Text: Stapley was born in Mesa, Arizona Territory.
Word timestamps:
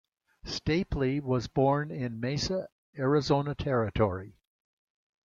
Stapley 0.43 1.21
was 1.21 1.47
born 1.47 1.91
in 1.91 2.19
Mesa, 2.19 2.67
Arizona 2.97 3.53
Territory. 3.53 4.35